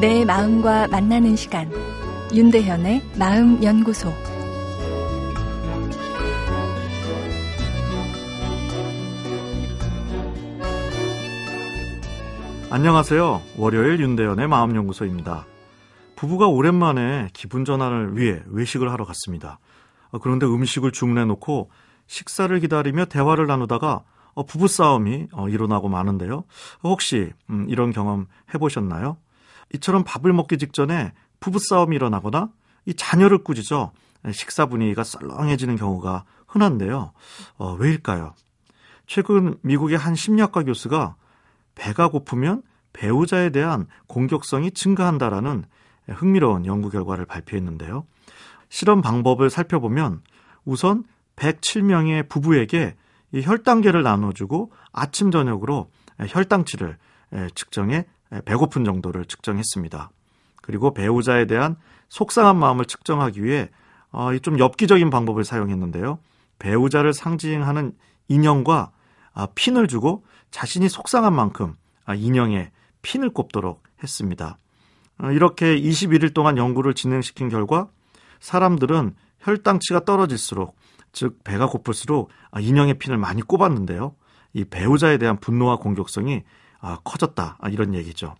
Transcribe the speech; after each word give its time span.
내 0.00 0.24
마음과 0.24 0.86
만나는 0.86 1.34
시간 1.34 1.68
윤대현의 2.32 3.02
마음 3.18 3.60
연구소 3.64 4.12
안녕하세요. 12.70 13.42
월요일 13.56 13.98
윤대현의 13.98 14.46
마음 14.46 14.76
연구소입니다. 14.76 15.46
부부가 16.14 16.46
오랜만에 16.46 17.30
기분 17.32 17.64
전환을 17.64 18.16
위해 18.16 18.40
외식을 18.46 18.92
하러 18.92 19.04
갔습니다. 19.04 19.58
어, 20.12 20.18
그런데 20.18 20.46
음식을 20.46 20.92
주문해 20.92 21.24
놓고 21.24 21.70
식사를 22.06 22.56
기다리며 22.60 23.06
대화를 23.06 23.48
나누다가 23.48 24.04
어, 24.34 24.46
부부싸움이 24.46 25.26
어, 25.32 25.48
일어나고 25.48 25.88
마는데요. 25.88 26.44
혹시 26.84 27.32
음, 27.50 27.66
이런 27.68 27.90
경험 27.90 28.26
해보셨나요? 28.54 29.16
이처럼 29.74 30.04
밥을 30.04 30.32
먹기 30.32 30.58
직전에 30.58 31.12
부부싸움이 31.40 31.96
일어나거나 31.96 32.50
이 32.86 32.94
자녀를 32.94 33.38
꾸짖어 33.44 33.92
식사 34.32 34.66
분위기가 34.66 35.04
썰렁해지는 35.04 35.76
경우가 35.76 36.24
흔한데요. 36.46 37.12
어, 37.56 37.74
왜일까요? 37.74 38.34
최근 39.06 39.58
미국의 39.62 39.96
한 39.98 40.14
심리학과 40.14 40.64
교수가 40.64 41.16
배가 41.74 42.08
고프면 42.08 42.62
배우자에 42.92 43.50
대한 43.50 43.86
공격성이 44.06 44.70
증가한다라는 44.70 45.64
흥미로운 46.08 46.66
연구 46.66 46.90
결과를 46.90 47.26
발표했는데요. 47.26 48.04
실험 48.68 49.02
방법을 49.02 49.50
살펴보면 49.50 50.22
우선 50.64 51.04
107명의 51.36 52.28
부부에게 52.28 52.96
이 53.32 53.42
혈당계를 53.42 54.02
나눠주고 54.02 54.72
아침 54.92 55.30
저녁으로 55.30 55.90
혈당치를 56.18 56.96
측정해 57.54 58.06
배고픈 58.44 58.84
정도를 58.84 59.24
측정했습니다. 59.24 60.10
그리고 60.62 60.92
배우자에 60.92 61.46
대한 61.46 61.76
속상한 62.08 62.56
마음을 62.56 62.84
측정하기 62.84 63.42
위해 63.42 63.70
어, 64.10 64.36
좀 64.38 64.58
엽기적인 64.58 65.10
방법을 65.10 65.44
사용했는데요. 65.44 66.18
배우자를 66.58 67.12
상징하는 67.12 67.92
인형과 68.28 68.90
아, 69.32 69.46
핀을 69.54 69.86
주고 69.88 70.24
자신이 70.50 70.88
속상한 70.88 71.34
만큼 71.34 71.76
아, 72.04 72.14
인형에 72.14 72.70
핀을 73.02 73.30
꼽도록 73.30 73.82
했습니다. 74.02 74.58
어, 75.18 75.30
이렇게 75.30 75.78
21일 75.80 76.34
동안 76.34 76.56
연구를 76.56 76.94
진행시킨 76.94 77.48
결과 77.48 77.88
사람들은 78.40 79.14
혈당치가 79.40 80.04
떨어질수록 80.04 80.76
즉 81.12 81.42
배가 81.44 81.66
고플수록 81.66 82.30
아, 82.50 82.60
인형의 82.60 82.98
핀을 82.98 83.18
많이 83.18 83.42
꼽았는데요. 83.42 84.14
이 84.54 84.64
배우자에 84.64 85.18
대한 85.18 85.38
분노와 85.38 85.76
공격성이 85.76 86.36
아, 86.36 86.42
커졌다 87.04 87.58
이런 87.70 87.94
얘기죠. 87.94 88.34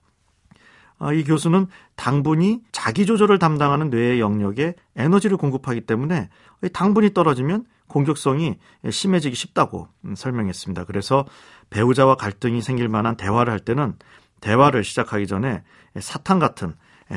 이 1.15 1.23
교수는 1.23 1.69
당분이 1.95 2.63
자기 2.73 3.07
조절을 3.07 3.39
담당하는 3.39 3.89
뇌의 3.91 4.21
영역에 4.21 4.75
에너지를 4.97 5.37
공급하기 5.37 5.83
때문에 5.83 6.29
당분이 6.73 7.15
떨어지면 7.15 7.67
공격성이 7.87 8.59
심해지기 8.89 9.35
쉽다고 9.35 9.89
음, 10.05 10.15
설명했습니다. 10.15 10.85
그래서 10.85 11.25
배우자와 11.71 12.17
갈등이 12.17 12.63
생길 12.63 12.89
만한 12.89 13.17
대화를 13.17 13.53
할 13.53 13.61
때는 13.61 13.95
대화를 14.41 14.85
시작하기 14.85 15.27
전에 15.27 15.63
사탕 15.99 16.39
같은 16.39 16.75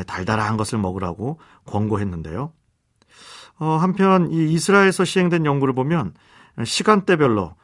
달달한 0.08 0.58
것을 0.58 0.80
먹으라고 0.80 1.39
권고했는데요. 1.66 2.53
어, 3.59 3.66
한편 3.78 4.31
이 4.31 4.53
이스라엘에서 4.53 5.06
시행된 5.06 5.45
연구를 5.45 5.73
보면 5.75 6.13
시간대별로 6.63 7.56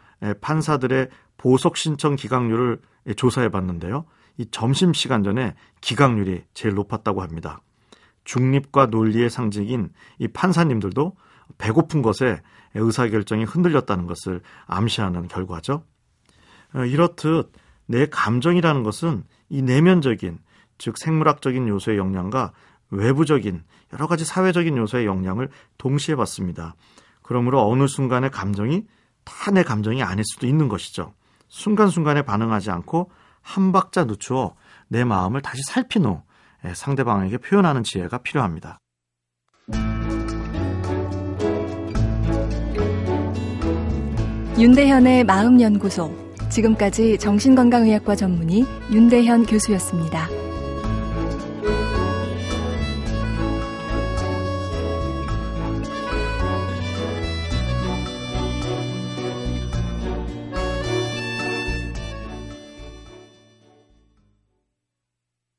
판사들의 0.42 1.10
보석 1.38 1.78
신청 1.78 2.16
기각률을 2.16 2.80
조사해 3.16 3.50
봤는데요. 3.50 4.06
이 4.38 4.46
점심 4.52 4.94
시간 4.94 5.24
전에 5.24 5.56
기각률이 5.82 6.44
제일 6.54 6.76
높았다고 6.76 7.22
합니다. 7.22 7.62
중립과 8.24 8.88
논리의 8.88 9.30
상징인 9.30 9.90
이 10.20 10.28
판사님들도 10.28 11.16
배고픈 11.58 12.02
것에 12.02 12.42
의사결정이 12.76 13.46
흔들렸다는 13.46 14.06
것을 14.06 14.42
암시하는 14.66 15.28
결과죠. 15.28 15.84
어, 16.76 16.84
이렇듯 16.84 17.52
내 17.86 18.06
감정이라는 18.08 18.84
것은 18.84 19.24
이 19.50 19.62
내면적인 19.62 20.40
즉 20.78 20.98
생물학적인 20.98 21.68
요소의 21.68 21.98
영향과 21.98 22.52
외부적인 22.90 23.64
여러 23.94 24.08
가지 24.08 24.26
사회적인 24.26 24.78
요소의 24.78 25.06
영향을 25.06 25.50
동시에 25.78 26.16
받습니다. 26.16 26.76
그러므로 27.22 27.68
어느 27.68 27.88
순간의 27.88 28.30
감정이 28.32 28.86
다 29.24 29.52
내 29.52 29.64
감정이 29.64 30.04
아닐 30.04 30.24
수도 30.26 30.48
있는 30.48 30.68
것이죠. 30.70 31.14
순간순간에 31.48 32.22
반응하지 32.22 32.72
않고 32.72 33.12
한 33.42 33.72
박자 33.72 34.06
늦추어 34.06 34.56
내 34.88 35.04
마음을 35.04 35.42
다시 35.42 35.62
살핀 35.64 36.06
후 36.06 36.22
예, 36.66 36.74
상대방에게 36.74 37.38
표현하는 37.38 37.84
지혜가 37.84 38.20
필요합니다. 38.20 38.80
윤대현의 44.58 45.24
마음연구소 45.26 46.12
지금까지 46.50 47.20
정신건강의학과 47.20 48.16
전문의 48.16 48.66
윤대현 48.92 49.46
교수였습니다. 49.46 50.47